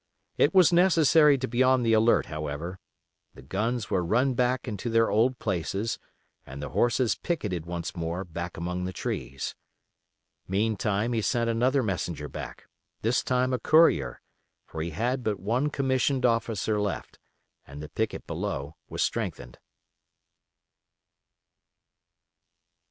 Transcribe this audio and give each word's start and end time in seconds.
It 0.35 0.51
was 0.51 0.73
necessary 0.73 1.37
to 1.37 1.47
be 1.47 1.61
on 1.61 1.83
the 1.83 1.93
alert, 1.93 2.25
however; 2.25 2.79
the 3.35 3.43
guns 3.43 3.91
were 3.91 4.03
run 4.03 4.33
back 4.33 4.67
into 4.67 4.89
their 4.89 5.11
old 5.11 5.37
places, 5.37 5.99
and 6.43 6.59
the 6.59 6.69
horses 6.69 7.13
picketed 7.13 7.67
once 7.67 7.95
more 7.95 8.23
back 8.23 8.57
among 8.57 8.85
the 8.85 8.93
trees. 8.93 9.53
Meantime 10.47 11.13
he 11.13 11.21
sent 11.21 11.51
another 11.51 11.83
messenger 11.83 12.27
back, 12.27 12.67
this 13.03 13.21
time 13.23 13.53
a 13.53 13.59
courier, 13.59 14.21
for 14.65 14.81
he 14.81 14.89
had 14.89 15.23
but 15.23 15.39
one 15.39 15.69
commissioned 15.69 16.25
officer 16.25 16.81
left, 16.81 17.19
and 17.67 17.79
the 17.79 17.89
picket 17.89 18.25
below 18.25 18.77
was 18.89 19.03
strengthened. 19.03 19.59